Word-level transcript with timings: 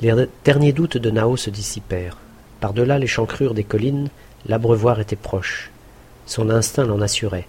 Les 0.00 0.14
derniers 0.44 0.72
doutes 0.72 0.96
de 0.96 1.10
Nao 1.10 1.36
se 1.36 1.50
dissipèrent. 1.50 2.18
Par-delà 2.60 3.00
les 3.00 3.08
chancrures 3.08 3.52
des 3.52 3.64
collines, 3.64 4.10
l'abreuvoir 4.46 5.00
était 5.00 5.16
proche. 5.16 5.72
Son 6.24 6.50
instinct 6.50 6.84
l'en 6.84 7.00
assurait, 7.00 7.48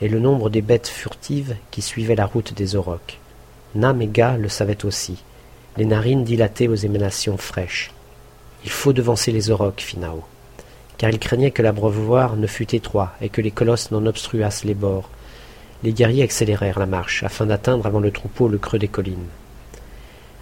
et 0.00 0.08
le 0.08 0.20
nombre 0.20 0.50
des 0.50 0.62
bêtes 0.62 0.86
furtives 0.86 1.56
qui 1.72 1.82
suivaient 1.82 2.14
la 2.14 2.26
route 2.26 2.54
des 2.54 2.76
aurochs. 2.76 3.18
Nam 3.74 4.00
et 4.02 4.06
Ga 4.06 4.36
le 4.36 4.48
savaient 4.48 4.84
aussi, 4.84 5.24
les 5.76 5.84
narines 5.84 6.22
dilatées 6.22 6.68
aux 6.68 6.76
émanations 6.76 7.36
fraîches. 7.36 7.90
Il 8.64 8.70
faut 8.70 8.92
devancer 8.92 9.32
les 9.32 9.50
aurochs, 9.50 9.80
fit 9.80 9.98
Nao, 9.98 10.22
car 10.96 11.10
il 11.10 11.18
craignait 11.18 11.50
que 11.50 11.62
l'abreuvoir 11.62 12.36
ne 12.36 12.46
fût 12.46 12.72
étroit 12.72 13.14
et 13.20 13.30
que 13.30 13.40
les 13.40 13.50
colosses 13.50 13.90
n'en 13.90 14.06
obstruassent 14.06 14.64
les 14.64 14.74
bords. 14.74 15.10
Les 15.82 15.92
guerriers 15.92 16.22
accélérèrent 16.22 16.78
la 16.78 16.86
marche 16.86 17.24
afin 17.24 17.46
d'atteindre 17.46 17.86
avant 17.86 17.98
le 17.98 18.12
troupeau 18.12 18.46
le 18.46 18.58
creux 18.58 18.78
des 18.78 18.86
collines. 18.86 19.26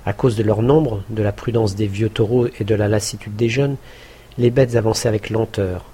À 0.08 0.14
cause 0.14 0.36
de 0.36 0.42
leur 0.42 0.62
nombre, 0.62 1.02
de 1.10 1.22
la 1.22 1.32
prudence 1.32 1.74
des 1.74 1.86
vieux 1.86 2.08
taureaux 2.08 2.46
et 2.58 2.64
de 2.64 2.74
la 2.74 2.88
lassitude 2.88 3.36
des 3.36 3.50
jeunes, 3.50 3.76
les 4.38 4.48
bêtes 4.48 4.74
avançaient 4.74 5.10
avec 5.10 5.28
lenteur. 5.28 5.84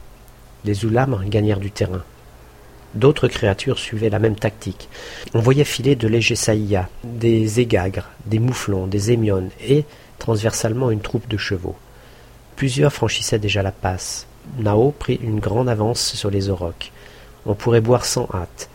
Les 0.65 0.84
oulamres 0.84 1.25
gagnèrent 1.25 1.59
du 1.59 1.73
terrain. 1.73 2.05
D'autres 2.95 3.27
créatures 3.27 3.80
suivaient 3.80 4.11
la 4.11 4.20
même 4.20 4.37
tactique. 4.37 4.89
On 5.34 5.41
voyait 5.41 5.65
filer 5.65 5.97
de 5.97 6.06
légers 6.06 6.37
saïas, 6.37 6.87
des 7.03 7.59
égagres, 7.59 8.09
des 8.27 8.39
mouflons, 8.39 8.87
des 8.87 9.11
émiones 9.11 9.51
et, 9.66 9.84
transversalement, 10.20 10.92
une 10.92 11.01
troupe 11.01 11.27
de 11.27 11.37
chevaux. 11.37 11.75
Plusieurs 12.55 12.92
franchissaient 12.92 13.41
déjà 13.41 13.65
la 13.65 13.73
passe. 13.73 14.28
Nao 14.61 14.92
prit 14.92 15.19
une 15.25 15.41
grande 15.41 15.69
avance 15.69 16.15
sur 16.15 16.31
les 16.31 16.51
aurochs. 16.51 16.92
On 17.47 17.55
pourrait 17.55 17.81
boire 17.81 18.05
sans 18.05 18.28
hâte. 18.33 18.69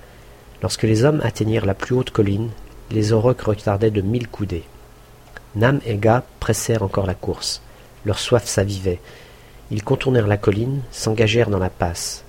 Lorsque 0.61 0.83
les 0.83 1.05
hommes 1.05 1.21
atteignirent 1.23 1.65
la 1.65 1.75
plus 1.75 1.95
haute 1.95 2.09
colline, 2.09 2.49
les 2.91 3.13
aurochs 3.13 3.43
retardaient 3.43 3.89
de 3.89 4.01
mille 4.01 4.27
coudées. 4.27 4.65
Nam 5.55 5.79
et 5.85 5.97
Ga 5.97 6.23
pressèrent 6.39 6.83
encore 6.83 7.07
la 7.07 7.15
course. 7.15 7.61
Leur 8.05 8.19
soif 8.19 8.45
s'avivait. 8.45 8.99
Ils 9.71 9.83
contournèrent 9.83 10.27
la 10.27 10.37
colline, 10.37 10.81
s'engagèrent 10.91 11.49
dans 11.49 11.59
la 11.59 11.71
passe. 11.71 12.23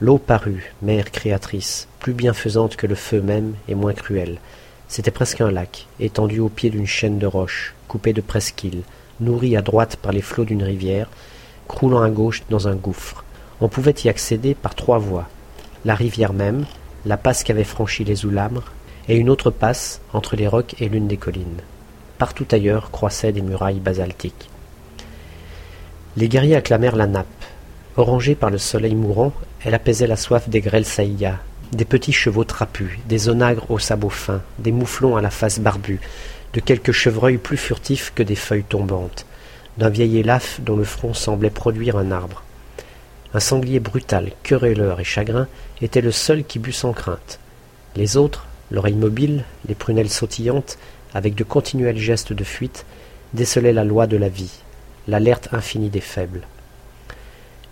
L'eau 0.00 0.18
parut, 0.18 0.74
mère 0.82 1.10
créatrice, 1.10 1.88
plus 1.98 2.12
bienfaisante 2.12 2.76
que 2.76 2.86
le 2.86 2.94
feu 2.94 3.22
même 3.22 3.54
et 3.68 3.74
moins 3.74 3.94
cruelle. 3.94 4.38
C'était 4.86 5.10
presque 5.10 5.40
un 5.40 5.50
lac, 5.50 5.86
étendu 5.98 6.40
au 6.40 6.50
pied 6.50 6.68
d'une 6.68 6.86
chaîne 6.86 7.18
de 7.18 7.26
roches, 7.26 7.74
coupée 7.88 8.12
de 8.12 8.20
presqu'îles, 8.20 8.82
nourri 9.20 9.56
à 9.56 9.62
droite 9.62 9.96
par 9.96 10.12
les 10.12 10.22
flots 10.22 10.44
d'une 10.44 10.62
rivière, 10.62 11.08
croulant 11.68 12.02
à 12.02 12.10
gauche 12.10 12.42
dans 12.50 12.68
un 12.68 12.74
gouffre. 12.76 13.24
On 13.62 13.68
pouvait 13.68 13.94
y 14.04 14.08
accéder 14.08 14.54
par 14.54 14.74
trois 14.74 14.98
voies. 14.98 15.28
La 15.86 15.94
rivière 15.94 16.34
même, 16.34 16.66
la 17.06 17.16
passe 17.16 17.44
qu'avaient 17.44 17.64
franchie 17.64 18.04
les 18.04 18.26
Oulamres, 18.26 18.72
et 19.08 19.16
une 19.16 19.30
autre 19.30 19.50
passe 19.50 20.00
entre 20.12 20.36
les 20.36 20.46
rocs 20.46 20.74
et 20.80 20.88
l'une 20.88 21.08
des 21.08 21.16
collines. 21.16 21.62
Partout 22.18 22.46
ailleurs 22.50 22.90
croissaient 22.90 23.32
des 23.32 23.42
murailles 23.42 23.80
basaltiques. 23.80 24.50
Les 26.16 26.28
guerriers 26.28 26.56
acclamèrent 26.56 26.96
la 26.96 27.06
nappe. 27.06 27.26
Orangée 27.96 28.34
par 28.34 28.50
le 28.50 28.58
soleil 28.58 28.96
mourant, 28.96 29.32
elle 29.64 29.74
apaisait 29.74 30.06
la 30.08 30.16
soif 30.16 30.48
des 30.48 30.60
grêles 30.60 30.84
saïas, 30.84 31.38
des 31.72 31.84
petits 31.84 32.12
chevaux 32.12 32.44
trapus, 32.44 32.98
des 33.08 33.28
onagres 33.28 33.70
aux 33.70 33.78
sabots 33.78 34.08
fins, 34.08 34.42
des 34.58 34.72
mouflons 34.72 35.16
à 35.16 35.22
la 35.22 35.30
face 35.30 35.60
barbue, 35.60 36.00
de 36.54 36.60
quelques 36.60 36.92
chevreuils 36.92 37.38
plus 37.38 37.56
furtifs 37.56 38.12
que 38.14 38.22
des 38.22 38.34
feuilles 38.34 38.64
tombantes, 38.64 39.26
d'un 39.76 39.90
vieil 39.90 40.18
élaphe 40.18 40.60
dont 40.60 40.76
le 40.76 40.84
front 40.84 41.14
semblait 41.14 41.50
produire 41.50 41.96
un 41.96 42.10
arbre. 42.10 42.42
Un 43.34 43.40
sanglier 43.40 43.78
brutal, 43.78 44.32
querelleur 44.42 45.00
et 45.00 45.04
chagrin, 45.04 45.46
était 45.82 46.00
le 46.00 46.12
seul 46.12 46.44
qui 46.44 46.58
but 46.58 46.72
sans 46.72 46.92
crainte. 46.92 47.38
Les 47.94 48.16
autres, 48.16 48.46
l'oreille 48.70 48.94
mobile, 48.94 49.44
les 49.68 49.74
prunelles 49.74 50.08
sautillantes, 50.08 50.78
avec 51.14 51.34
de 51.34 51.44
continuels 51.44 51.98
gestes 51.98 52.32
de 52.32 52.44
fuite, 52.44 52.84
décelaient 53.34 53.72
la 53.72 53.84
loi 53.84 54.06
de 54.06 54.16
la 54.16 54.28
vie, 54.28 54.52
l'alerte 55.06 55.48
infinie 55.52 55.90
des 55.90 56.00
faibles. 56.00 56.42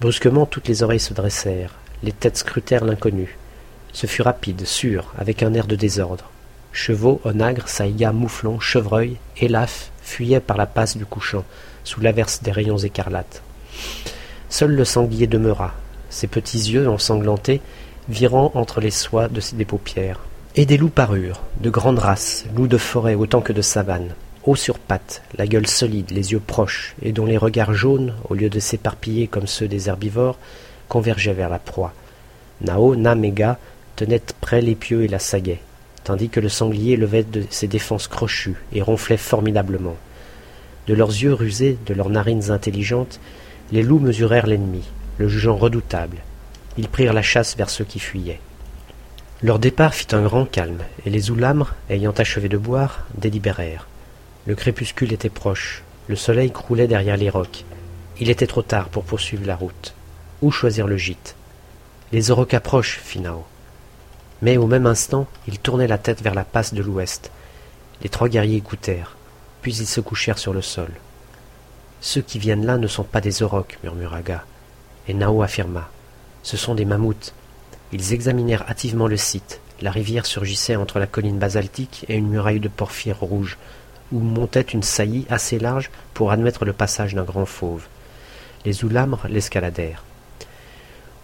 Brusquement 0.01 0.47
toutes 0.47 0.69
les 0.69 0.83
oreilles 0.83 1.01
se 1.01 1.15
dressèrent, 1.15 1.75
les 2.03 2.13
têtes 2.13 2.37
scrutèrent 2.37 2.85
l'inconnu. 2.85 3.37
Ce 3.93 4.07
fut 4.07 4.23
rapide, 4.23 4.67
sûr, 4.67 5.15
avec 5.17 5.43
un 5.43 5.55
air 5.55 5.67
de 5.67 5.77
désordre. 5.77 6.31
Chevaux, 6.73 7.21
onagres, 7.25 7.69
saïgas, 7.69 8.13
mouflons, 8.13 8.61
chevreuils, 8.61 9.17
élafes 9.39 9.91
fuyaient 10.03 10.41
par 10.41 10.59
la 10.59 10.67
passe 10.67 10.97
du 10.97 11.07
couchant, 11.07 11.45
sous 11.85 12.01
l'averse 12.01 12.43
des 12.43 12.53
rayons 12.53 12.77
écarlates. 12.77 13.43
Seul 14.51 14.73
le 14.73 14.85
sanglier 14.85 15.27
demeura, 15.27 15.75
ses 16.11 16.27
petits 16.27 16.71
yeux 16.71 16.89
ensanglantés 16.89 17.61
virant 18.09 18.53
entre 18.55 18.81
les 18.81 18.91
soies 18.91 19.29
de 19.29 19.41
des 19.55 19.65
paupières. 19.65 20.21
Et 20.59 20.65
des 20.65 20.79
loups 20.79 20.89
parurent, 20.89 21.43
de 21.61 21.69
grandes 21.69 21.99
races, 21.99 22.47
loups 22.57 22.67
de 22.67 22.79
forêt 22.79 23.15
autant 23.15 23.43
que 23.43 23.53
de 23.53 23.61
savane, 23.61 24.15
hauts 24.45 24.57
sur 24.57 24.79
pattes, 24.79 25.21
la 25.37 25.47
gueule 25.47 25.67
solide, 25.67 26.11
les 26.13 26.33
yeux 26.33 26.41
proches, 26.41 26.95
et 27.03 27.13
dont 27.13 27.27
les 27.27 27.37
regards 27.37 27.75
jaunes, 27.75 28.15
au 28.31 28.35
lieu 28.35 28.49
de 28.49 28.59
s'éparpiller 28.59 29.27
comme 29.27 29.47
ceux 29.47 29.69
des 29.69 29.91
herbivores, 29.91 30.39
convergeaient 30.89 31.35
vers 31.35 31.51
la 31.51 31.59
proie. 31.59 31.93
Nao, 32.63 32.97
Nam 32.97 33.23
et 33.23 33.33
Ga 33.33 33.59
tenaient 33.97 34.23
près 34.41 34.63
l'épieu 34.63 35.05
et 35.05 35.09
la 35.09 35.19
sagaie, 35.19 35.61
tandis 36.05 36.31
que 36.31 36.41
le 36.41 36.49
sanglier 36.49 36.97
levait 36.97 37.25
de 37.25 37.45
ses 37.51 37.69
défenses 37.69 38.09
crochues 38.09 38.57
et 38.73 38.81
ronflait 38.81 39.19
formidablement. 39.19 39.97
De 40.87 40.95
leurs 40.95 41.11
yeux 41.11 41.35
rusés, 41.35 41.77
de 41.85 41.93
leurs 41.93 42.09
narines 42.09 42.51
intelligentes, 42.51 43.21
les 43.73 43.83
loups 43.83 43.99
mesurèrent 43.99 44.47
l'ennemi, 44.47 44.85
le 45.19 45.29
jugeant 45.29 45.57
redoutable. 45.57 46.17
Ils 46.79 46.89
prirent 46.89 47.13
la 47.13 47.21
chasse 47.21 47.59
vers 47.59 47.69
ceux 47.69 47.85
qui 47.85 47.99
fuyaient. 47.99 48.41
Leur 49.43 49.59
départ 49.59 49.95
fit 49.95 50.15
un 50.15 50.23
grand 50.23 50.47
calme, 50.47 50.83
et 51.05 51.11
les 51.11 51.31
oulamres, 51.31 51.75
ayant 51.91 52.13
achevé 52.13 52.49
de 52.49 52.57
boire, 52.57 53.05
délibérèrent. 53.17 53.87
Le 54.47 54.55
crépuscule 54.55 55.13
était 55.13 55.29
proche, 55.29 55.83
le 56.09 56.17
soleil 56.17 56.51
croulait 56.51 56.87
derrière 56.87 57.19
les 57.19 57.29
rocs. 57.29 57.65
Il 58.19 58.31
était 58.31 58.47
trop 58.47 58.63
tard 58.63 58.89
pour 58.89 59.05
poursuivre 59.05 59.47
la 59.47 59.55
route. 59.55 59.93
Où 60.41 60.51
choisir 60.51 60.87
le 60.87 60.97
gîte? 60.97 61.37
Les 62.13 62.31
aurochs 62.31 62.55
approchent, 62.55 62.99
fit 63.05 63.21
Nao. 63.21 63.45
Mais 64.41 64.57
au 64.57 64.67
même 64.67 64.87
instant, 64.87 65.27
ils 65.47 65.59
tournaient 65.59 65.87
la 65.87 65.99
tête 65.99 66.23
vers 66.23 66.35
la 66.35 66.45
passe 66.45 66.73
de 66.73 66.83
l'ouest. 66.83 67.31
Les 68.03 68.09
trois 68.09 68.29
guerriers 68.29 68.57
écoutèrent, 68.57 69.17
puis 69.61 69.75
ils 69.77 69.87
se 69.87 70.01
couchèrent 70.01 70.39
sur 70.39 70.55
le 70.55 70.63
sol. 70.63 70.91
Ceux 72.01 72.23
qui 72.23 72.39
viennent 72.39 72.65
là 72.65 72.79
ne 72.79 72.87
sont 72.87 73.05
pas 73.05 73.21
des 73.21 73.43
aurochs, 73.43 73.79
murmura 73.83 74.23
Ga. 74.23 74.45
Et 75.09 75.15
Nao 75.15 75.43
affirma. 75.43 75.91
Ce 76.43 76.57
sont 76.57 76.75
des 76.75 76.87
mammouths. 76.87 77.35
Ils 77.93 78.13
examinèrent 78.13 78.69
hâtivement 78.69 79.07
le 79.07 79.17
site. 79.17 79.61
La 79.81 79.91
rivière 79.91 80.27
surgissait 80.27 80.77
entre 80.77 80.99
la 80.99 81.07
colline 81.07 81.39
basaltique 81.39 82.05
et 82.09 82.17
une 82.17 82.29
muraille 82.29 82.61
de 82.61 82.69
porphyre 82.69 83.21
rouge, 83.21 83.59
où 84.13 84.21
montait 84.21 84.61
une 84.61 84.83
saillie 84.83 85.27
assez 85.29 85.59
large 85.59 85.91
pour 86.15 86.31
admettre 86.31 86.65
le 86.65 86.73
passage 86.73 87.15
d'un 87.15 87.25
grand 87.25 87.47
fauve. 87.47 87.87
Les 88.65 88.85
oulamres 88.85 89.27
l'escaladèrent. 89.29 90.03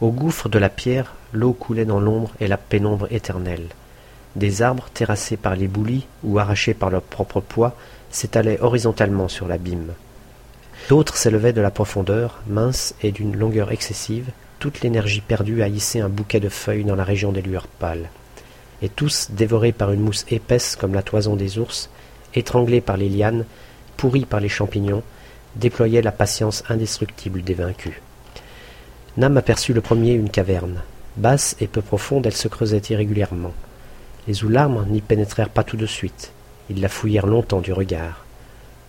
Au 0.00 0.10
gouffre 0.10 0.48
de 0.48 0.58
la 0.58 0.68
pierre, 0.68 1.14
l'eau 1.32 1.52
coulait 1.52 1.84
dans 1.84 2.00
l'ombre 2.00 2.32
et 2.40 2.48
la 2.48 2.56
pénombre 2.56 3.06
éternelle. 3.10 3.68
Des 4.36 4.62
arbres, 4.62 4.88
terrassés 4.92 5.36
par 5.36 5.56
les 5.56 5.68
boulis 5.68 6.06
ou 6.24 6.38
arrachés 6.38 6.74
par 6.74 6.90
leur 6.90 7.02
propre 7.02 7.40
poids, 7.40 7.76
s'étalaient 8.10 8.60
horizontalement 8.60 9.28
sur 9.28 9.46
l'abîme. 9.46 9.92
D'autres 10.88 11.16
s'élevaient 11.16 11.52
de 11.52 11.60
la 11.60 11.70
profondeur, 11.70 12.40
minces 12.48 12.94
et 13.02 13.12
d'une 13.12 13.36
longueur 13.36 13.70
excessive, 13.72 14.30
toute 14.62 14.82
l'énergie 14.82 15.22
perdue 15.22 15.60
à 15.64 15.66
hisser 15.66 15.98
un 15.98 16.08
bouquet 16.08 16.38
de 16.38 16.48
feuilles 16.48 16.84
dans 16.84 16.94
la 16.94 17.02
région 17.02 17.32
des 17.32 17.42
lueurs 17.42 17.66
pâles. 17.66 18.10
Et 18.80 18.88
tous, 18.88 19.32
dévorés 19.32 19.72
par 19.72 19.90
une 19.90 20.02
mousse 20.02 20.24
épaisse 20.30 20.76
comme 20.76 20.94
la 20.94 21.02
toison 21.02 21.34
des 21.34 21.58
ours, 21.58 21.90
étranglés 22.36 22.80
par 22.80 22.96
les 22.96 23.08
lianes, 23.08 23.44
pourris 23.96 24.24
par 24.24 24.38
les 24.38 24.48
champignons, 24.48 25.02
déployaient 25.56 26.00
la 26.00 26.12
patience 26.12 26.62
indestructible 26.68 27.42
des 27.42 27.54
vaincus. 27.54 27.94
Nam 29.16 29.36
aperçut 29.36 29.72
le 29.72 29.80
premier 29.80 30.12
une 30.12 30.30
caverne. 30.30 30.82
Basse 31.16 31.56
et 31.58 31.66
peu 31.66 31.82
profonde, 31.82 32.24
elle 32.26 32.32
se 32.32 32.46
creusait 32.46 32.82
irrégulièrement. 32.88 33.54
Les 34.28 34.44
oularmes 34.44 34.86
n'y 34.88 35.00
pénétrèrent 35.00 35.48
pas 35.48 35.64
tout 35.64 35.76
de 35.76 35.86
suite. 35.86 36.30
Ils 36.70 36.80
la 36.80 36.88
fouillèrent 36.88 37.26
longtemps 37.26 37.62
du 37.62 37.72
regard. 37.72 38.24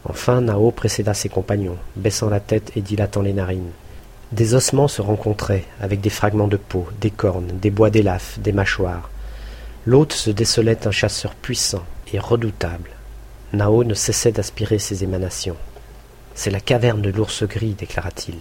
Enfin, 0.06 0.42
Nao 0.42 0.70
précéda 0.70 1.16
ses 1.16 1.30
compagnons, 1.30 1.78
baissant 1.96 2.30
la 2.30 2.40
tête 2.40 2.74
et 2.76 2.82
dilatant 2.82 3.24
les 3.24 3.34
narines. 3.34 3.72
Des 4.34 4.56
ossements 4.56 4.88
se 4.88 5.04
rencontraient, 5.04 5.66
avec 5.80 6.02
des 6.02 6.10
fragments 6.10 6.48
de 6.48 6.58
peau, 6.58 6.88
des 7.00 7.12
cornes, 7.12 7.52
des 7.62 7.70
bois 7.70 7.92
d'élaphes, 7.92 8.40
des 8.40 8.52
mâchoires. 8.52 9.12
L'hôte 9.86 10.14
se 10.14 10.32
décelait 10.32 10.88
un 10.88 10.92
chasseur 10.92 11.36
puissant 11.36 11.84
et 12.12 12.18
redoutable. 12.18 12.90
Nao 13.54 13.84
ne 13.84 13.94
cessait 13.94 14.32
d'aspirer 14.32 14.80
ses 14.80 15.04
émanations. 15.04 15.56
C'est 16.34 16.50
la 16.50 16.60
caverne 16.60 17.04
de 17.04 17.12
l'ours 17.12 17.44
gris, 17.44 17.76
déclara-t-il. 17.78 18.38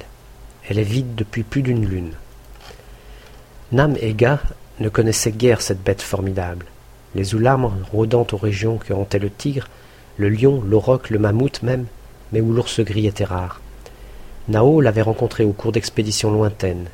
Elle 0.67 0.79
est 0.79 0.83
vide 0.83 1.15
depuis 1.15 1.43
plus 1.43 1.61
d'une 1.61 1.85
lune. 1.85 2.15
Nam 3.71 3.95
et 4.00 4.15
Ga 4.15 4.41
ne 4.81 4.88
connaissaient 4.88 5.33
guère 5.33 5.61
cette 5.61 5.83
bête 5.83 6.00
formidable. 6.00 6.65
Les 7.15 7.35
oulamres, 7.35 7.75
rôdant 7.93 8.27
aux 8.33 8.38
régions 8.38 8.79
que 8.79 8.95
hantait 8.95 9.19
le 9.19 9.29
tigre, 9.29 9.69
le 10.17 10.31
lion, 10.31 10.62
l'auroch, 10.62 11.11
le 11.11 11.19
mammouth 11.19 11.62
même, 11.62 11.85
mais 12.33 12.41
où 12.41 12.50
l'ours 12.50 12.81
gris 12.81 13.09
était 13.09 13.25
rare. 13.25 13.61
Nao 14.49 14.81
l'avait 14.81 15.03
rencontré 15.03 15.44
au 15.44 15.53
cours 15.53 15.71
d'expéditions 15.71 16.33
lointaines. 16.33 16.89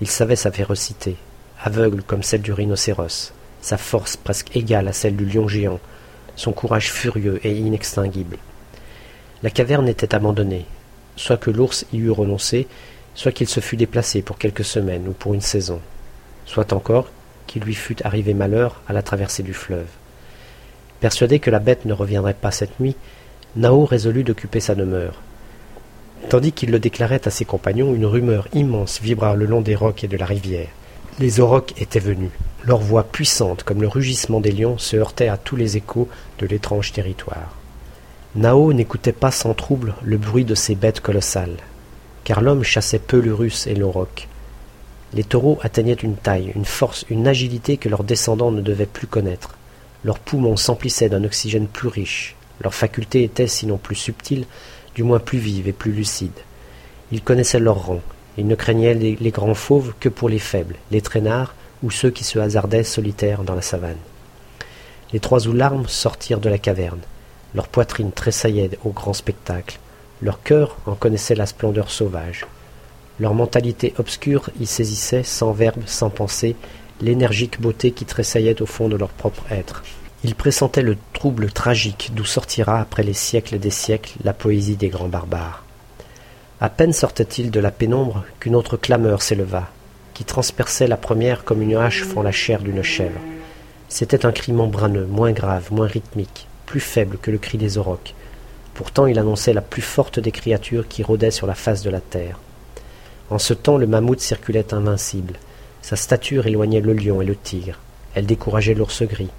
Il 0.00 0.08
savait 0.08 0.36
sa 0.36 0.52
férocité, 0.52 1.16
aveugle 1.60 2.04
comme 2.04 2.22
celle 2.22 2.42
du 2.42 2.52
rhinocéros, 2.52 3.32
sa 3.60 3.78
force 3.78 4.16
presque 4.16 4.54
égale 4.56 4.86
à 4.86 4.92
celle 4.92 5.16
du 5.16 5.24
lion 5.24 5.48
géant, 5.48 5.80
son 6.36 6.52
courage 6.52 6.92
furieux 6.92 7.40
et 7.44 7.52
inextinguible. 7.52 8.38
La 9.42 9.50
caverne 9.50 9.88
était 9.88 10.14
abandonnée, 10.14 10.66
soit 11.16 11.36
que 11.36 11.50
l'ours 11.50 11.84
y 11.92 11.98
eût 11.98 12.10
renoncé, 12.12 12.68
soit 13.16 13.32
qu'il 13.32 13.48
se 13.48 13.60
fût 13.60 13.76
déplacé 13.76 14.22
pour 14.22 14.38
quelques 14.38 14.64
semaines 14.64 15.08
ou 15.08 15.12
pour 15.12 15.34
une 15.34 15.40
saison, 15.40 15.80
soit 16.46 16.72
encore 16.72 17.08
qu'il 17.48 17.62
lui 17.62 17.74
fût 17.74 17.96
arrivé 18.04 18.34
malheur 18.34 18.80
à 18.86 18.92
la 18.92 19.02
traversée 19.02 19.42
du 19.42 19.52
fleuve. 19.52 19.88
Persuadé 21.00 21.40
que 21.40 21.50
la 21.50 21.58
bête 21.58 21.86
ne 21.86 21.92
reviendrait 21.92 22.34
pas 22.34 22.52
cette 22.52 22.78
nuit, 22.78 22.94
Nao 23.56 23.84
résolut 23.84 24.22
d'occuper 24.22 24.60
sa 24.60 24.76
demeure. 24.76 25.20
Tandis 26.28 26.52
qu'il 26.52 26.70
le 26.70 26.78
déclarait 26.78 27.26
à 27.26 27.30
ses 27.30 27.44
compagnons, 27.44 27.94
une 27.94 28.06
rumeur 28.06 28.48
immense 28.54 29.00
vibra 29.00 29.34
le 29.34 29.46
long 29.46 29.60
des 29.60 29.74
rocs 29.74 30.04
et 30.04 30.08
de 30.08 30.16
la 30.16 30.26
rivière. 30.26 30.68
Les 31.18 31.38
aurochs 31.40 31.74
étaient 31.76 32.00
venus. 32.00 32.30
Leur 32.64 32.78
voix 32.78 33.04
puissante, 33.04 33.62
comme 33.62 33.82
le 33.82 33.88
rugissement 33.88 34.40
des 34.40 34.50
lions, 34.50 34.78
se 34.78 34.96
heurtait 34.96 35.28
à 35.28 35.36
tous 35.36 35.54
les 35.54 35.76
échos 35.76 36.08
de 36.38 36.46
l'étrange 36.46 36.92
territoire. 36.92 37.54
Nao 38.34 38.72
n'écoutait 38.72 39.12
pas 39.12 39.30
sans 39.30 39.54
trouble 39.54 39.94
le 40.02 40.16
bruit 40.16 40.44
de 40.44 40.54
ces 40.54 40.74
bêtes 40.74 41.00
colossales, 41.00 41.58
car 42.24 42.40
l'homme 42.40 42.64
chassait 42.64 42.98
peu 42.98 43.18
l'urus 43.18 43.66
et 43.66 43.74
l'auroch. 43.74 44.26
Les 45.12 45.22
taureaux 45.22 45.58
atteignaient 45.62 45.92
une 45.92 46.16
taille, 46.16 46.50
une 46.56 46.64
force, 46.64 47.04
une 47.10 47.28
agilité 47.28 47.76
que 47.76 47.88
leurs 47.88 48.02
descendants 48.02 48.50
ne 48.50 48.62
devaient 48.62 48.86
plus 48.86 49.06
connaître. 49.06 49.56
Leurs 50.02 50.18
poumons 50.18 50.56
s'emplissaient 50.56 51.08
d'un 51.08 51.22
oxygène 51.22 51.68
plus 51.68 51.88
riche, 51.88 52.34
leurs 52.60 52.74
facultés 52.74 53.24
étaient, 53.24 53.46
sinon 53.46 53.76
plus 53.76 53.94
subtiles, 53.94 54.46
du 54.94 55.02
moins 55.02 55.18
plus 55.18 55.38
vives 55.38 55.68
et 55.68 55.72
plus 55.72 55.92
lucides. 55.92 56.30
Ils 57.12 57.22
connaissaient 57.22 57.60
leur 57.60 57.86
rang, 57.86 58.00
ils 58.36 58.46
ne 58.46 58.54
craignaient 58.54 58.94
les, 58.94 59.30
grands 59.30 59.54
fauves 59.54 59.94
que 60.00 60.08
pour 60.08 60.28
les 60.28 60.38
faibles, 60.38 60.76
les 60.90 61.00
traînards 61.00 61.54
ou 61.82 61.90
ceux 61.90 62.10
qui 62.10 62.24
se 62.24 62.38
hasardaient 62.38 62.84
solitaires 62.84 63.44
dans 63.44 63.54
la 63.54 63.62
savane. 63.62 63.98
Les 65.12 65.20
trois 65.20 65.46
oularmes 65.46 65.86
sortirent 65.86 66.40
de 66.40 66.48
la 66.48 66.58
caverne. 66.58 67.00
Leur 67.54 67.68
poitrine 67.68 68.10
tressaillait 68.10 68.70
au 68.84 68.90
grand 68.90 69.12
spectacle. 69.12 69.78
Leur 70.22 70.42
cœur 70.42 70.76
en 70.86 70.94
connaissait 70.94 71.36
la 71.36 71.46
splendeur 71.46 71.90
sauvage. 71.90 72.46
Leur 73.20 73.34
mentalité 73.34 73.94
obscure 73.98 74.50
y 74.58 74.66
saisissait, 74.66 75.22
sans 75.22 75.52
verbe, 75.52 75.82
sans 75.86 76.10
pensée, 76.10 76.56
l'énergique 77.00 77.60
beauté 77.60 77.92
qui 77.92 78.04
tressaillait 78.06 78.60
au 78.60 78.66
fond 78.66 78.88
de 78.88 78.96
leur 78.96 79.10
propre 79.10 79.44
être. 79.52 79.84
Ils 80.24 80.34
pressentaient 80.34 80.80
le 80.80 80.96
trouble 81.12 81.52
tragique 81.52 82.12
d'où 82.14 82.24
sortira 82.24 82.80
après 82.80 83.02
les 83.02 83.12
siècles 83.12 83.58
des 83.58 83.68
siècles 83.68 84.14
la 84.24 84.32
poésie 84.32 84.76
des 84.76 84.88
grands 84.88 85.08
barbares. 85.08 85.64
À 86.62 86.70
peine 86.70 86.94
sortait-il 86.94 87.50
de 87.50 87.60
la 87.60 87.70
pénombre 87.70 88.24
qu'une 88.40 88.56
autre 88.56 88.78
clameur 88.78 89.20
s'éleva, 89.20 89.68
qui 90.14 90.24
transperçait 90.24 90.86
la 90.86 90.96
première 90.96 91.44
comme 91.44 91.60
une 91.60 91.76
hache 91.76 92.04
fend 92.04 92.22
la 92.22 92.32
chair 92.32 92.62
d'une 92.62 92.82
chèvre. 92.82 93.20
C'était 93.90 94.24
un 94.24 94.32
cri 94.32 94.52
membraneux, 94.52 95.04
moins 95.04 95.32
grave, 95.32 95.68
moins 95.70 95.86
rythmique, 95.86 96.46
plus 96.64 96.80
faible 96.80 97.18
que 97.18 97.30
le 97.30 97.36
cri 97.36 97.58
des 97.58 97.76
aurochs. 97.76 98.14
Pourtant 98.72 99.06
il 99.06 99.18
annonçait 99.18 99.52
la 99.52 99.60
plus 99.60 99.82
forte 99.82 100.20
des 100.20 100.32
créatures 100.32 100.88
qui 100.88 101.02
rôdaient 101.02 101.30
sur 101.30 101.46
la 101.46 101.54
face 101.54 101.82
de 101.82 101.90
la 101.90 102.00
terre. 102.00 102.38
En 103.28 103.38
ce 103.38 103.52
temps 103.52 103.76
le 103.76 103.86
mammouth 103.86 104.20
circulait 104.20 104.72
invincible. 104.72 105.34
Sa 105.82 105.96
stature 105.96 106.46
éloignait 106.46 106.80
le 106.80 106.94
lion 106.94 107.20
et 107.20 107.26
le 107.26 107.36
tigre. 107.36 107.78
Elle 108.14 108.24
décourageait 108.24 108.72
l'ours 108.72 109.02
gris. 109.02 109.30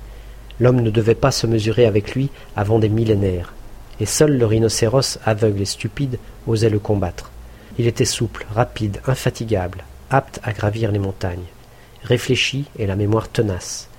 L'homme 0.60 0.82
ne 0.82 0.90
devait 0.90 1.16
pas 1.16 1.32
se 1.32 1.48
mesurer 1.48 1.86
avec 1.86 2.16
lui 2.16 2.30
avant 2.56 2.80
des 2.80 2.90
millénaires, 2.90 3.54
et 4.00 4.06
seul 4.06 4.38
le 4.38 4.46
rhinocéros, 4.46 5.20
aveugle 5.26 5.62
et 5.62 5.66
stupide, 5.66 6.18
osait 6.48 6.70
le 6.70 6.80
combattre. 6.80 7.32
Il 7.78 7.88
était 7.88 8.06
souple, 8.06 8.46
rapide, 8.54 9.02
infatigable, 9.06 9.84
apte 10.10 10.40
à 10.44 10.54
gravir 10.54 10.92
les 10.92 11.00
montagnes, 11.00 11.44
réfléchi 12.04 12.66
et 12.80 12.88
la 12.88 12.96
mémoire 12.96 13.30
tenace. 13.30 13.90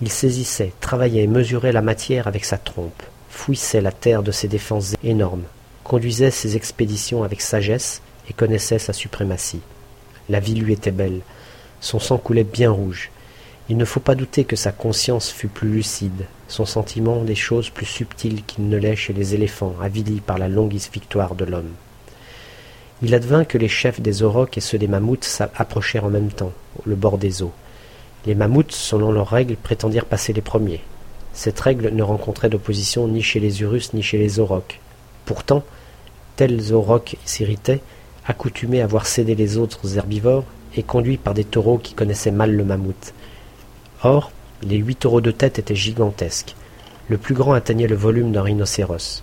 Il 0.00 0.10
saisissait, 0.10 0.72
travaillait, 0.80 1.26
mesurait 1.26 1.72
la 1.72 1.82
matière 1.82 2.26
avec 2.26 2.44
sa 2.44 2.58
trompe, 2.58 3.02
fouissait 3.28 3.80
la 3.80 3.92
terre 3.92 4.22
de 4.22 4.32
ses 4.32 4.48
défenses 4.48 4.94
énormes, 5.04 5.44
conduisait 5.84 6.30
ses 6.30 6.56
expéditions 6.56 7.22
avec 7.22 7.40
sagesse 7.40 8.00
et 8.30 8.32
connaissait 8.32 8.78
sa 8.78 8.92
suprématie. 8.92 9.60
La 10.28 10.40
vie 10.40 10.54
lui 10.54 10.72
était 10.72 10.90
belle, 10.90 11.20
son 11.80 11.98
sang 11.98 12.16
coulait 12.16 12.44
bien 12.44 12.70
rouge, 12.70 13.10
il 13.68 13.76
ne 13.76 13.84
faut 13.84 14.00
pas 14.00 14.14
douter 14.14 14.44
que 14.44 14.56
sa 14.56 14.72
conscience 14.72 15.30
fût 15.30 15.48
plus 15.48 15.70
lucide, 15.70 16.26
son 16.48 16.64
sentiment 16.64 17.22
des 17.22 17.34
choses 17.34 17.70
plus 17.70 17.86
subtiles 17.86 18.44
qu'il 18.44 18.68
ne 18.68 18.76
l'est 18.76 18.96
chez 18.96 19.12
les 19.12 19.34
éléphants, 19.34 19.74
avilis 19.80 20.20
par 20.20 20.38
la 20.38 20.48
longue 20.48 20.74
victoire 20.74 21.34
de 21.34 21.44
l'homme. 21.44 21.70
Il 23.02 23.14
advint 23.14 23.44
que 23.44 23.58
les 23.58 23.68
chefs 23.68 24.00
des 24.00 24.22
aurochs 24.22 24.56
et 24.56 24.60
ceux 24.60 24.78
des 24.78 24.88
mammouths 24.88 25.24
s'approchèrent 25.24 26.04
en 26.04 26.10
même 26.10 26.30
temps, 26.30 26.52
le 26.84 26.94
bord 26.94 27.18
des 27.18 27.42
eaux. 27.42 27.52
Les 28.26 28.34
mammouths, 28.34 28.72
selon 28.72 29.10
leurs 29.10 29.30
règles, 29.30 29.56
prétendirent 29.56 30.06
passer 30.06 30.32
les 30.32 30.40
premiers. 30.40 30.82
Cette 31.32 31.58
règle 31.58 31.90
ne 31.92 32.02
rencontrait 32.02 32.48
d'opposition 32.48 33.08
ni 33.08 33.22
chez 33.22 33.40
les 33.40 33.62
urus 33.62 33.94
ni 33.94 34.02
chez 34.02 34.18
les 34.18 34.38
aurochs. 34.38 34.80
Pourtant, 35.24 35.64
tels 36.36 36.72
aurochs 36.72 37.16
s'irritaient, 37.24 37.80
accoutumés 38.26 38.82
à 38.82 38.86
voir 38.86 39.06
céder 39.06 39.34
les 39.34 39.56
autres 39.56 39.96
herbivores, 39.96 40.44
et 40.76 40.82
conduits 40.82 41.16
par 41.16 41.34
des 41.34 41.44
taureaux 41.44 41.78
qui 41.78 41.94
connaissaient 41.94 42.30
mal 42.30 42.52
le 42.52 42.64
mammouth. 42.64 43.12
Or, 44.04 44.32
les 44.62 44.78
huit 44.78 44.96
taureaux 44.96 45.20
de 45.20 45.30
tête 45.30 45.60
étaient 45.60 45.76
gigantesques. 45.76 46.56
Le 47.08 47.18
plus 47.18 47.34
grand 47.34 47.52
atteignait 47.52 47.86
le 47.86 47.94
volume 47.94 48.32
d'un 48.32 48.42
rhinocéros. 48.42 49.22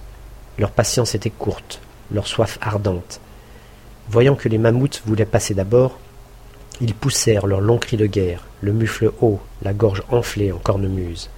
Leur 0.57 0.71
patience 0.71 1.15
était 1.15 1.29
courte, 1.29 1.81
leur 2.11 2.27
soif 2.27 2.57
ardente. 2.61 3.19
Voyant 4.09 4.35
que 4.35 4.47
les 4.47 4.57
mammouths 4.57 5.01
voulaient 5.05 5.25
passer 5.25 5.53
d'abord, 5.53 5.99
ils 6.79 6.93
poussèrent 6.93 7.45
leurs 7.45 7.59
longs 7.59 7.77
cris 7.77 7.97
de 7.97 8.05
guerre, 8.05 8.45
le 8.61 8.71
mufle 8.71 9.11
haut, 9.19 9.41
la 9.61 9.73
gorge 9.73 10.01
enflée 10.11 10.53
en 10.53 10.59
cornemuse. 10.59 11.29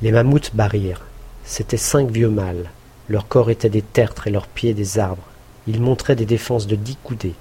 Les 0.00 0.12
mammouths 0.12 0.54
barrirent. 0.54 1.02
C'étaient 1.44 1.76
cinq 1.76 2.10
vieux 2.10 2.30
mâles. 2.30 2.70
Leur 3.08 3.28
corps 3.28 3.50
était 3.50 3.68
des 3.68 3.82
tertres 3.82 4.28
et 4.28 4.30
leurs 4.30 4.46
pieds 4.46 4.72
des 4.72 4.98
arbres. 4.98 5.28
Ils 5.66 5.82
montraient 5.82 6.16
des 6.16 6.26
défenses 6.26 6.66
de 6.66 6.76
dix 6.76 6.96
coudées, 7.02 7.34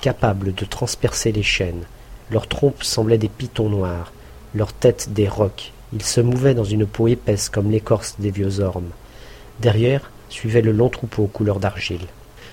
capables 0.00 0.54
de 0.54 0.64
transpercer 0.64 1.32
les 1.32 1.42
chaînes. 1.42 1.84
Leurs 2.30 2.46
trompes 2.46 2.82
semblaient 2.82 3.18
des 3.18 3.28
pitons 3.28 3.68
noirs 3.68 4.12
leurs 4.54 4.72
têtes 4.72 5.12
des 5.12 5.28
rocs. 5.28 5.72
Ils 5.92 6.02
se 6.02 6.20
mouvaient 6.20 6.54
dans 6.54 6.64
une 6.64 6.86
peau 6.86 7.08
épaisse 7.08 7.48
comme 7.48 7.70
l'écorce 7.70 8.16
des 8.18 8.30
vieux 8.30 8.60
ormes. 8.60 8.90
Derrière 9.60 10.10
suivait 10.28 10.62
le 10.62 10.72
long 10.72 10.88
troupeau 10.88 11.26
couleur 11.26 11.60
d'argile. 11.60 12.06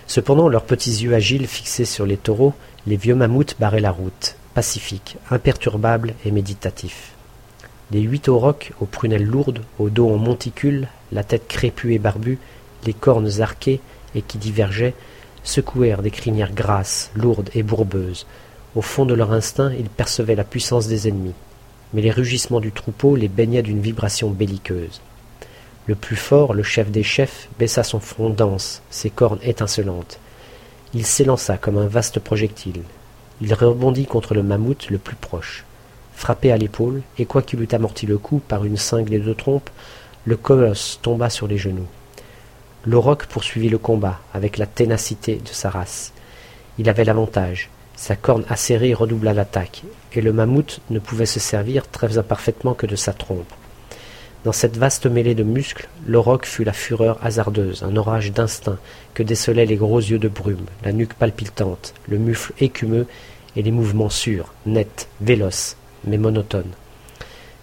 Cependant, 0.08 0.48
leurs 0.48 0.64
petits 0.64 1.04
yeux 1.04 1.14
agiles 1.14 1.48
fixés 1.48 1.86
sur 1.86 2.06
les 2.06 2.18
taureaux, 2.18 2.54
les 2.88 2.96
vieux 2.96 3.16
mammouths 3.16 3.56
barraient 3.60 3.80
la 3.80 3.92
route, 3.92 4.36
pacifiques, 4.54 5.18
imperturbables 5.32 6.14
et 6.26 6.32
méditatifs. 6.32 7.12
Les 7.92 8.02
huit 8.02 8.28
aurochs, 8.30 8.72
aux 8.80 8.86
prunelles 8.86 9.26
lourdes, 9.26 9.62
au 9.80 9.90
dos 9.90 10.10
en 10.10 10.18
monticule, 10.18 10.88
la 11.12 11.24
tête 11.24 11.48
crépue 11.48 11.94
et 11.94 12.00
barbue, 12.00 12.40
les 12.86 12.94
cornes 12.94 13.42
arquées 13.42 13.82
et 14.16 14.22
qui 14.22 14.38
divergeaient, 14.38 14.96
secouèrent 15.44 16.02
des 16.02 16.12
crinières 16.12 16.54
grasses, 16.54 17.12
lourdes 17.16 17.50
et 17.54 17.64
bourbeuses. 17.64 18.26
Au 18.76 18.82
fond 18.82 19.06
de 19.06 19.14
leur 19.14 19.32
instinct, 19.32 19.72
ils 19.78 19.90
percevaient 19.90 20.36
la 20.36 20.44
puissance 20.44 20.88
des 20.88 21.08
ennemis 21.08 21.34
mais 21.94 22.02
les 22.02 22.12
rugissements 22.12 22.60
du 22.60 22.72
troupeau 22.72 23.16
les 23.16 23.28
baignaient 23.28 23.62
d'une 23.62 23.82
vibration 23.82 24.30
belliqueuse. 24.30 25.02
Le 25.88 25.96
plus 25.96 26.16
fort, 26.16 26.54
le 26.54 26.64
chef 26.64 26.90
des 26.90 27.04
chefs, 27.04 27.48
baissa 27.60 27.84
son 27.84 28.00
front 28.00 28.30
dense, 28.30 28.82
ses 28.90 29.10
cornes 29.10 29.40
étincelantes. 29.44 30.20
Il 30.94 31.06
s'élança 31.06 31.58
comme 31.58 31.78
un 31.78 31.88
vaste 31.88 32.20
projectile. 32.20 32.82
Il 33.42 33.54
rebondit 33.54 34.06
contre 34.06 34.34
le 34.34 34.42
mammouth 34.42 34.90
le 34.90 34.98
plus 34.98 35.16
proche. 35.16 35.64
Frappé 36.16 36.52
à 36.52 36.58
l'épaule, 36.58 37.02
et 37.20 37.26
quoiqu'il 37.26 37.62
eût 37.62 37.68
amorti 37.72 38.06
le 38.06 38.18
coup 38.18 38.40
par 38.40 38.66
une 38.66 38.78
cingle 38.78 39.14
et 39.14 39.20
deux 39.20 39.36
trompes, 39.36 39.70
le 40.24 40.38
colosse 40.38 41.00
tomba 41.02 41.30
sur 41.30 41.48
les 41.48 41.58
genoux. 41.58 41.88
L'auroch 42.86 43.26
poursuivit 43.28 43.70
le 43.70 43.78
combat 43.78 44.20
avec 44.34 44.58
la 44.58 44.66
ténacité 44.66 45.36
de 45.36 45.50
sa 45.50 45.70
race. 45.70 46.14
Il 46.78 46.90
avait 46.90 47.04
l'avantage. 47.04 47.70
Sa 48.06 48.16
corne 48.16 48.46
acérée 48.50 48.94
redoubla 48.94 49.34
l'attaque, 49.34 49.82
et 50.14 50.22
le 50.22 50.32
mammouth 50.32 50.80
ne 50.92 51.00
pouvait 51.00 51.26
se 51.26 51.40
servir 51.40 51.90
très 51.90 52.20
imparfaitement 52.20 52.76
que 52.76 52.86
de 52.86 52.96
sa 52.96 53.14
trompe. 53.14 53.52
Dans 54.44 54.52
cette 54.52 54.78
vaste 54.78 55.08
mêlée 55.08 55.34
de 55.34 55.42
muscles, 55.42 55.90
l'auroch 56.06 56.46
fut 56.46 56.64
la 56.64 56.72
fureur 56.72 57.18
hasardeuse, 57.26 57.82
un 57.82 57.96
orage 57.96 58.32
d'instinct 58.32 58.78
que 59.16 59.24
décelaient 59.24 59.66
les 59.66 59.76
gros 59.76 59.98
yeux 59.98 60.20
de 60.20 60.28
brume, 60.28 60.68
la 60.84 60.92
nuque 60.92 61.16
palpitante, 61.16 61.96
le 62.08 62.20
mufle 62.20 62.54
écumeux 62.60 63.08
et 63.56 63.64
les 63.64 63.72
mouvements 63.72 64.12
sûrs, 64.12 64.54
nets, 64.68 65.08
véloces, 65.20 65.76
mais 66.04 66.20
monotones. 66.20 66.76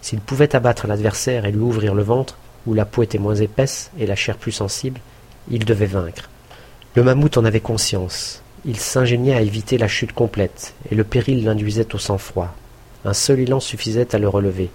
S'il 0.00 0.18
pouvait 0.18 0.56
abattre 0.56 0.88
l'adversaire 0.88 1.44
et 1.44 1.52
lui 1.52 1.60
ouvrir 1.60 1.94
le 1.94 2.02
ventre, 2.02 2.36
où 2.66 2.74
la 2.74 2.84
peau 2.84 3.04
était 3.04 3.18
moins 3.18 3.36
épaisse 3.36 3.92
et 3.96 4.06
la 4.06 4.16
chair 4.16 4.36
plus 4.36 4.50
sensible, 4.50 4.98
il 5.52 5.64
devait 5.64 5.86
vaincre. 5.86 6.28
Le 6.96 7.04
mammouth 7.04 7.36
en 7.36 7.44
avait 7.44 7.60
conscience, 7.60 8.42
il 8.64 8.78
s'ingéniait 8.78 9.34
à 9.34 9.42
éviter 9.42 9.76
la 9.76 9.88
chute 9.88 10.12
complète, 10.12 10.74
et 10.90 10.94
le 10.94 11.02
péril 11.02 11.44
l'induisait 11.44 11.94
au 11.94 11.98
sang-froid. 11.98 12.54
Un 13.04 13.12
seul 13.12 13.40
élan 13.40 13.58
suffisait 13.58 14.14
à 14.14 14.18
le 14.18 14.28
relever, 14.28 14.70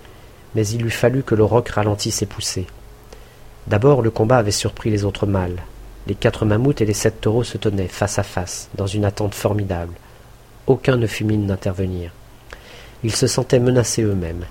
mais 0.55 0.67
il 0.67 0.85
eût 0.85 0.91
fallu 0.91 1.23
que 1.23 1.35
le 1.35 1.45
roc 1.45 1.69
ralentisse 1.69 2.15
ses 2.15 2.25
poussées. 2.25 2.67
D'abord 3.67 4.01
le 4.01 4.11
combat 4.11 4.37
avait 4.37 4.51
surpris 4.51 4.89
les 4.89 5.05
autres 5.05 5.25
mâles. 5.25 5.61
Les 6.05 6.15
quatre 6.15 6.45
mammouths 6.45 6.81
et 6.81 6.85
les 6.85 6.93
sept 6.93 7.21
taureaux 7.21 7.43
se 7.43 7.57
tenaient 7.57 7.87
face 7.87 8.19
à 8.19 8.23
face, 8.23 8.69
dans 8.75 8.87
une 8.87 9.05
attente 9.05 9.35
formidable. 9.35 9.93
Aucun 10.65 10.97
ne 10.97 11.07
fut 11.07 11.23
mine 11.23 11.47
d'intervenir. 11.47 12.11
Ils 13.03 13.15
se 13.15 13.27
sentaient 13.27 13.59
menacés 13.59 14.03
eux-mêmes. 14.03 14.45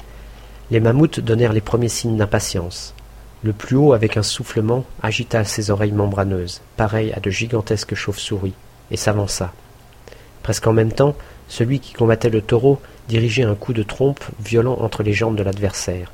Les 0.71 0.81
mammouths 0.81 1.21
donnèrent 1.21 1.53
les 1.53 1.61
premiers 1.61 1.91
signes 1.91 2.17
d'impatience. 2.17 2.95
Le 3.43 3.53
plus 3.53 3.77
haut, 3.77 3.93
avec 3.93 4.17
un 4.17 4.23
soufflement, 4.23 4.85
agita 5.03 5.45
ses 5.45 5.71
oreilles 5.71 5.93
membraneuses, 5.93 6.63
pareilles 6.79 7.13
à 7.13 7.21
de 7.21 7.31
gigantesques 7.31 7.95
chauves-souris, 7.95 8.55
et 8.91 8.97
s'avança. 8.97 9.53
Presque 10.43 10.67
en 10.67 10.73
même 10.73 10.93
temps, 10.93 11.15
celui 11.49 11.81
qui 11.81 11.93
combattait 11.93 12.31
le 12.31 12.43
taureau 12.43 12.81
dirigeait 13.09 13.45
un 13.45 13.55
coup 13.55 13.73
de 13.73 13.83
trompe 13.83 14.25
violent 14.41 14.77
entre 14.81 15.03
les 15.03 15.13
jambes 15.13 15.37
de 15.37 15.43
l'adversaire. 15.43 16.13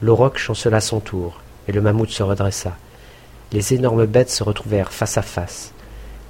L'auroch 0.00 0.38
chancela 0.38 0.80
son 0.80 1.00
tour, 1.00 1.40
et 1.66 1.72
le 1.72 1.80
mammouth 1.80 2.10
se 2.10 2.22
redressa. 2.22 2.76
Les 3.52 3.74
énormes 3.74 4.06
bêtes 4.06 4.30
se 4.30 4.44
retrouvèrent 4.44 4.92
face 4.92 5.18
à 5.18 5.22
face. 5.22 5.72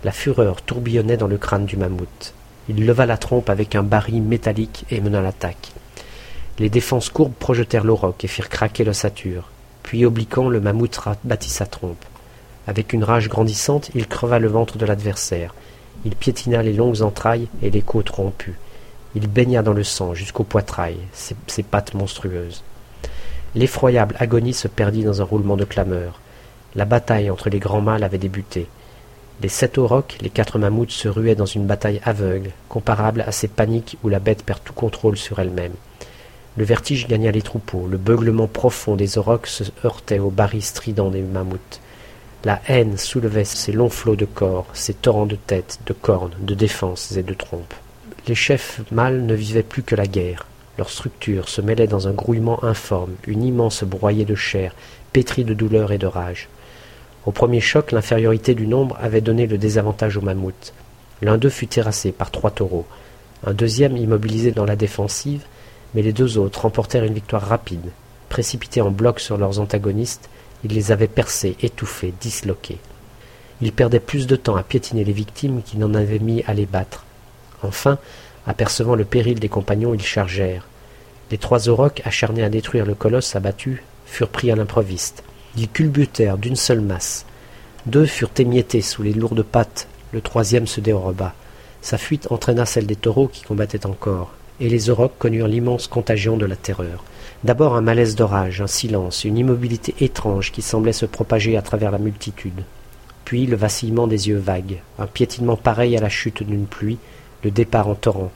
La 0.04 0.12
fureur 0.12 0.62
tourbillonnait 0.62 1.16
dans 1.16 1.26
le 1.26 1.38
crâne 1.38 1.66
du 1.66 1.76
mammouth. 1.76 2.33
Il 2.68 2.87
leva 2.87 3.07
la 3.07 3.16
trompe 3.16 3.50
avec 3.50 3.75
un 3.75 3.83
baril 3.83 4.23
métallique 4.23 4.85
et 4.90 5.00
mena 5.00 5.21
l'attaque. 5.21 5.73
Les 6.59 6.71
défenses 6.71 7.09
courbes 7.09 7.35
projetèrent 7.35 7.85
l'auroch 7.85 8.23
et 8.23 8.28
firent 8.28 8.49
craquer 8.49 8.85
l'ossature. 8.85 9.49
Puis, 9.83 10.04
obliquant, 10.04 10.49
le 10.49 10.61
mammouth 10.61 10.97
rabattit 10.97 11.50
sa 11.50 11.66
trompe. 11.66 12.04
Avec 12.66 12.92
une 12.92 13.04
rage 13.04 13.28
grandissante, 13.28 13.90
il 13.95 14.07
creva 14.07 14.38
le 14.38 14.49
ventre 14.49 14.76
de 14.76 14.85
l'adversaire. 14.85 15.54
Il 16.04 16.14
piétina 16.14 16.62
les 16.62 16.72
longues 16.72 17.02
entrailles 17.02 17.48
et 17.62 17.70
les 17.70 17.82
côtes 17.82 18.10
rompues. 18.10 18.58
Il 19.14 19.26
baigna 19.26 19.62
dans 19.62 19.72
le 19.72 19.84
sang 19.84 20.14
jusqu'au 20.14 20.44
poitrail, 20.44 20.96
ses, 21.12 21.62
pattes 21.62 21.94
monstrueuses. 21.94 22.62
L'effroyable 23.54 24.14
agonie 24.18 24.54
se 24.54 24.68
perdit 24.68 25.02
dans 25.02 25.20
un 25.20 25.24
roulement 25.24 25.56
de 25.56 25.64
clameur. 25.64 26.20
La 26.74 26.84
bataille 26.84 27.30
entre 27.30 27.50
les 27.50 27.58
grands 27.58 27.80
mâles 27.80 28.04
avait 28.04 28.18
débuté. 28.18 28.68
Les 29.40 29.48
sept 29.48 29.78
aurochs, 29.78 30.18
les 30.20 30.30
quatre 30.30 30.58
mammouths 30.58 30.90
se 30.90 31.08
ruaient 31.08 31.34
dans 31.34 31.46
une 31.46 31.66
bataille 31.66 32.00
aveugle, 32.04 32.50
comparable 32.68 33.22
à 33.22 33.32
ces 33.32 33.48
paniques 33.48 33.96
où 34.02 34.08
la 34.08 34.18
bête 34.18 34.44
perd 34.44 34.60
tout 34.62 34.72
contrôle 34.72 35.16
sur 35.16 35.38
elle-même. 35.38 35.74
Le 36.56 36.64
vertige 36.64 37.06
gagna 37.06 37.30
les 37.30 37.42
troupeaux, 37.42 37.86
le 37.86 37.98
beuglement 37.98 38.48
profond 38.48 38.96
des 38.96 39.16
aurochs 39.16 39.46
se 39.46 39.64
heurtait 39.84 40.18
aux 40.18 40.30
barils 40.30 40.62
stridents 40.62 41.10
des 41.10 41.22
mammouths. 41.22 41.80
La 42.45 42.61
haine 42.68 42.97
soulevait 42.97 43.45
ces 43.45 43.73
longs 43.73 43.88
flots 43.88 44.14
de 44.14 44.25
corps, 44.25 44.66
ces 44.73 44.95
torrents 44.95 45.26
de 45.26 45.35
têtes, 45.35 45.80
de 45.87 45.92
cornes, 45.92 46.37
de 46.40 46.54
défenses 46.54 47.12
et 47.16 47.25
de 47.25 47.35
trompes. 47.35 47.75
Les 48.28 48.37
chefs 48.37 48.80
mâles 48.92 49.26
ne 49.26 49.35
vivaient 49.35 49.64
plus 49.64 49.83
que 49.83 49.97
la 49.97 50.07
guerre. 50.07 50.47
Leur 50.76 50.88
structure 50.88 51.49
se 51.49 51.61
mêlait 51.61 51.88
dans 51.88 52.07
un 52.07 52.12
grouillement 52.12 52.62
informe, 52.62 53.14
une 53.26 53.42
immense 53.42 53.83
broyée 53.83 54.25
de 54.25 54.37
chair, 54.37 54.75
pétrie 55.12 55.45
de 55.45 55.52
douleur 55.52 55.90
et 55.90 55.99
de 55.99 56.07
rage. 56.07 56.49
Au 57.26 57.33
premier 57.33 57.61
choc, 57.61 57.90
l'infériorité 57.90 58.54
du 58.54 58.68
nombre 58.68 58.97
avait 59.00 59.21
donné 59.21 59.49
le 59.49 59.59
désavantage 59.59 60.16
aux 60.16 60.23
mammouths. 60.23 60.73
L'un 61.23 61.38
d'eux 61.38 61.50
fut 61.50 61.66
terrassé 61.66 62.12
par 62.12 62.30
trois 62.30 62.52
taureaux, 62.52 62.87
un 63.45 63.52
deuxième 63.52 63.97
immobilisé 63.97 64.52
dans 64.52 64.64
la 64.64 64.76
défensive, 64.76 65.45
mais 65.95 66.02
les 66.02 66.12
deux 66.12 66.38
autres 66.38 66.62
remportèrent 66.62 67.04
une 67.04 67.14
victoire 67.14 67.42
rapide. 67.42 67.90
Précipités 68.28 68.80
en 68.80 68.90
bloc 68.90 69.18
sur 69.21 69.38
leurs 69.38 69.59
antagonistes, 69.59 70.28
ils 70.64 70.72
les 70.72 70.92
avaient 70.92 71.08
percés, 71.08 71.56
étouffés, 71.62 72.12
disloqués. 72.20 72.78
Ils 73.60 73.72
perdaient 73.72 74.00
plus 74.00 74.26
de 74.26 74.36
temps 74.36 74.56
à 74.56 74.62
piétiner 74.62 75.04
les 75.04 75.12
victimes 75.12 75.62
qu'ils 75.62 75.80
n'en 75.80 75.94
avaient 75.94 76.18
mis 76.18 76.42
à 76.46 76.54
les 76.54 76.66
battre. 76.66 77.04
Enfin, 77.62 77.98
apercevant 78.46 78.94
le 78.94 79.04
péril 79.04 79.40
des 79.40 79.48
compagnons, 79.48 79.94
ils 79.94 80.02
chargèrent. 80.02 80.66
Les 81.30 81.38
trois 81.38 81.68
aurochs, 81.68 82.02
acharnés 82.04 82.44
à 82.44 82.48
détruire 82.48 82.86
le 82.86 82.94
colosse 82.94 83.36
abattu, 83.36 83.82
furent 84.06 84.28
pris 84.28 84.50
à 84.50 84.56
l'improviste. 84.56 85.24
Ils 85.56 85.68
culbutèrent 85.68 86.38
d'une 86.38 86.56
seule 86.56 86.80
masse. 86.80 87.26
Deux 87.86 88.06
furent 88.06 88.30
émiettés 88.38 88.80
sous 88.80 89.02
les 89.02 89.12
lourdes 89.12 89.42
pattes, 89.42 89.88
le 90.12 90.20
troisième 90.20 90.66
se 90.66 90.80
déroba. 90.80 91.34
Sa 91.82 91.98
fuite 91.98 92.30
entraîna 92.30 92.66
celle 92.66 92.86
des 92.86 92.96
taureaux 92.96 93.28
qui 93.28 93.42
combattaient 93.42 93.86
encore 93.86 94.32
et 94.60 94.68
les 94.68 94.90
aurochs 94.90 95.18
connurent 95.18 95.48
l'immense 95.48 95.86
contagion 95.86 96.36
de 96.36 96.46
la 96.46 96.56
terreur. 96.56 97.04
D'abord 97.45 97.76
un 97.76 97.83
malaise 97.83 98.16
d'orage, 98.16 98.61
un 98.61 98.66
silence, 98.66 99.23
une 99.23 99.38
immobilité 99.38 99.95
étrange 100.00 100.50
qui 100.50 100.61
semblait 100.61 100.92
se 100.92 101.07
propager 101.07 101.57
à 101.57 101.62
travers 101.62 101.92
la 101.92 101.99
multitude. 101.99 102.64
Puis 103.25 103.47
le 103.47 103.57
vacillement 103.57 104.09
des 104.09 104.28
yeux 104.28 104.38
vagues, 104.38 104.80
un 104.99 105.07
piétinement 105.07 105.57
pareil 105.57 105.97
à 105.97 106.00
la 106.00 106.09
chute 106.09 106.42
d'une 106.42 106.66
pluie, 106.66 106.99
le 107.45 107.52
départ 107.52 107.87
en 107.87 107.95
torrent, 107.95 108.33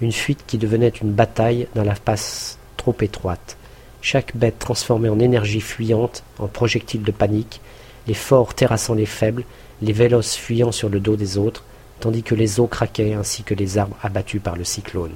une 0.00 0.12
fuite 0.12 0.44
qui 0.46 0.56
devenait 0.56 0.88
une 0.88 1.12
bataille 1.12 1.68
dans 1.74 1.84
la 1.84 1.94
passe 1.94 2.56
trop 2.78 2.96
étroite. 3.02 3.58
Chaque 4.00 4.34
bête 4.34 4.58
transformée 4.58 5.10
en 5.10 5.18
énergie 5.18 5.60
fuyante, 5.60 6.22
en 6.38 6.46
projectile 6.46 7.02
de 7.02 7.12
panique, 7.12 7.60
les 8.06 8.14
forts 8.14 8.54
terrassant 8.54 8.94
les 8.94 9.04
faibles, 9.04 9.44
les 9.82 9.92
véloces 9.92 10.34
fuyant 10.34 10.72
sur 10.72 10.88
le 10.88 11.00
dos 11.00 11.16
des 11.16 11.36
autres, 11.36 11.64
tandis 12.00 12.22
que 12.22 12.34
les 12.34 12.58
eaux 12.58 12.68
craquaient 12.68 13.12
ainsi 13.12 13.42
que 13.42 13.54
les 13.54 13.76
arbres 13.76 13.98
abattus 14.02 14.40
par 14.40 14.56
le 14.56 14.64
cyclone. 14.64 15.12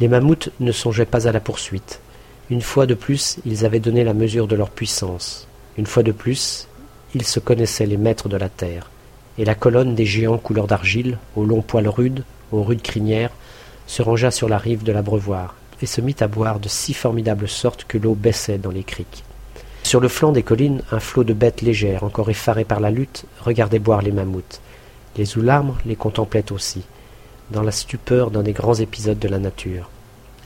Les 0.00 0.08
mammouths 0.08 0.48
ne 0.60 0.72
songeaient 0.72 1.04
pas 1.04 1.28
à 1.28 1.32
la 1.32 1.40
poursuite. 1.40 2.00
Une 2.48 2.62
fois 2.62 2.86
de 2.86 2.94
plus, 2.94 3.38
ils 3.44 3.64
avaient 3.64 3.80
donné 3.80 4.04
la 4.04 4.14
mesure 4.14 4.46
de 4.46 4.54
leur 4.54 4.70
puissance. 4.70 5.48
Une 5.76 5.86
fois 5.86 6.04
de 6.04 6.12
plus, 6.12 6.68
ils 7.14 7.24
se 7.24 7.40
connaissaient 7.40 7.86
les 7.86 7.96
maîtres 7.96 8.28
de 8.28 8.36
la 8.36 8.48
terre. 8.48 8.90
Et 9.36 9.44
la 9.44 9.56
colonne 9.56 9.94
des 9.94 10.06
géants 10.06 10.38
couleur 10.38 10.66
d'argile, 10.66 11.18
aux 11.34 11.44
longs 11.44 11.62
poils 11.62 11.88
rudes, 11.88 12.22
aux 12.52 12.62
rudes 12.62 12.82
crinières, 12.82 13.32
se 13.88 14.02
rangea 14.02 14.30
sur 14.30 14.48
la 14.48 14.58
rive 14.58 14.84
de 14.84 14.92
l'abreuvoir, 14.92 15.56
et 15.82 15.86
se 15.86 16.00
mit 16.00 16.14
à 16.20 16.28
boire 16.28 16.60
de 16.60 16.68
si 16.68 16.94
formidable 16.94 17.48
sorte 17.48 17.84
que 17.84 17.98
l'eau 17.98 18.14
baissait 18.14 18.58
dans 18.58 18.70
les 18.70 18.84
criques. 18.84 19.24
Sur 19.82 20.00
le 20.00 20.08
flanc 20.08 20.32
des 20.32 20.42
collines, 20.42 20.82
un 20.92 21.00
flot 21.00 21.24
de 21.24 21.32
bêtes 21.32 21.62
légères, 21.62 22.04
encore 22.04 22.30
effarées 22.30 22.64
par 22.64 22.80
la 22.80 22.90
lutte, 22.90 23.24
regardait 23.40 23.78
boire 23.78 24.02
les 24.02 24.12
mammouths. 24.12 24.60
Les 25.16 25.36
oularmes 25.36 25.76
les 25.84 25.96
contemplaient 25.96 26.52
aussi 26.52 26.82
dans 27.50 27.62
la 27.62 27.72
stupeur 27.72 28.30
d'un 28.30 28.42
des 28.42 28.52
grands 28.52 28.74
épisodes 28.74 29.18
de 29.18 29.28
la 29.28 29.38
nature. 29.38 29.88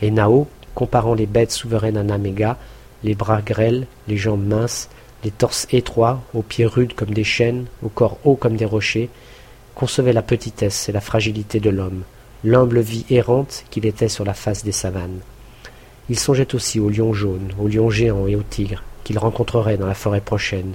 Et 0.03 0.11
Nao, 0.11 0.47
comparant 0.81 1.13
les 1.13 1.27
bêtes 1.27 1.53
souveraines 1.53 1.99
à 1.99 2.03
Naméga, 2.03 2.57
les 3.05 3.15
bras 3.15 3.43
grêles, 3.43 3.87
les 4.09 4.17
jambes 4.17 4.47
minces, 4.47 4.89
les 5.23 5.31
torses 5.31 5.67
étroits, 5.73 6.23
aux 6.33 6.41
pieds 6.41 6.65
rudes 6.65 6.95
comme 6.95 7.13
des 7.13 7.23
chênes, 7.23 7.67
au 7.83 7.91
corps 7.91 8.17
haut 8.25 8.35
comme 8.35 8.57
des 8.57 8.65
rochers, 8.65 9.11
concevait 9.75 10.15
la 10.15 10.23
petitesse 10.23 10.89
et 10.89 10.93
la 10.93 11.03
fragilité 11.03 11.61
de 11.61 11.69
l'homme, 11.69 12.01
l'humble 12.45 12.81
vie 12.81 13.05
errante 13.11 13.65
qu'il 13.69 13.85
était 13.85 14.09
sur 14.09 14.25
la 14.25 14.33
face 14.33 14.65
des 14.65 14.73
savanes. 14.73 15.21
Il 16.09 16.19
songeait 16.19 16.55
aussi 16.55 16.81
aux 16.81 16.89
lions 16.89 17.13
jaunes, 17.13 17.53
aux 17.59 17.69
lions 17.69 17.91
géants 17.91 18.27
et 18.27 18.35
aux 18.35 18.43
tigres 18.43 18.83
qu'il 19.05 19.19
rencontrerait 19.19 19.77
dans 19.77 19.87
la 19.87 19.93
forêt 19.93 20.23
prochaine, 20.23 20.73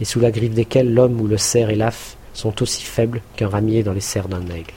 et 0.00 0.04
sous 0.04 0.18
la 0.18 0.32
griffe 0.32 0.54
desquels 0.54 0.92
l'homme 0.92 1.20
ou 1.20 1.28
le 1.28 1.38
cerf 1.38 1.70
et 1.70 1.76
l'af 1.76 2.16
sont 2.34 2.60
aussi 2.60 2.82
faibles 2.82 3.22
qu'un 3.36 3.48
ramier 3.48 3.84
dans 3.84 3.92
les 3.92 4.00
serres 4.00 4.26
d'un 4.26 4.48
aigle. 4.48 4.74